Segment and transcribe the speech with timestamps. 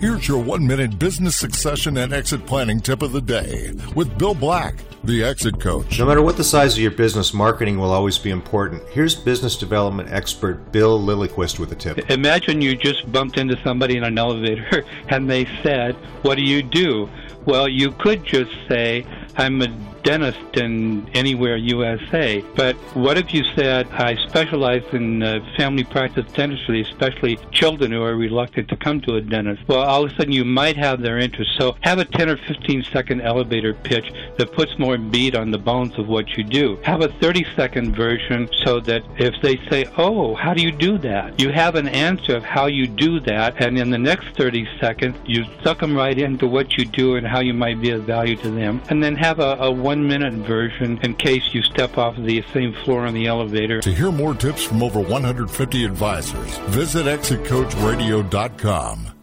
[0.00, 4.34] Here's your one minute business succession and exit planning tip of the day with Bill
[4.34, 5.98] Black, the exit coach.
[5.98, 8.82] No matter what the size of your business, marketing will always be important.
[8.90, 12.10] Here's business development expert Bill Lilliquist with a tip.
[12.10, 16.62] Imagine you just bumped into somebody in an elevator and they said, What do you
[16.62, 17.08] do?
[17.46, 19.06] Well, you could just say,
[19.38, 19.68] I'm a
[20.06, 22.40] dentist in anywhere USA.
[22.54, 28.02] But what if you said, I specialize in uh, family practice dentistry, especially children who
[28.02, 29.62] are reluctant to come to a dentist?
[29.66, 31.50] Well, all of a sudden you might have their interest.
[31.58, 35.58] So have a 10 or 15 second elevator pitch that puts more meat on the
[35.58, 36.78] bones of what you do.
[36.84, 40.98] Have a 30 second version so that if they say, Oh, how do you do
[40.98, 41.40] that?
[41.40, 43.60] You have an answer of how you do that.
[43.60, 47.26] And in the next 30 seconds, you suck them right into what you do and
[47.26, 48.80] how you might be of value to them.
[48.88, 52.72] And then have a, a one minute version in case you step off the same
[52.84, 53.80] floor on the elevator.
[53.80, 59.15] To hear more tips from over 150 advisors, visit exitcoachradio.com.